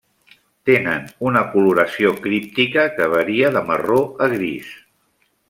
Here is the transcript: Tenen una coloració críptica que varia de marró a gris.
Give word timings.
Tenen 0.69 1.03
una 1.31 1.43
coloració 1.51 2.13
críptica 2.23 2.87
que 2.97 3.11
varia 3.13 3.53
de 3.59 3.65
marró 3.69 4.01
a 4.29 4.33
gris. 4.35 4.75